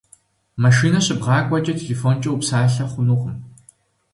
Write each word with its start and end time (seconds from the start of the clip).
Машинэ 0.63 0.99
щыбгъакӏуэкӏэ 1.05 1.73
телефонкӏэ 1.79 2.29
упсалъэ 2.31 2.85
хъунукъым. 2.91 3.35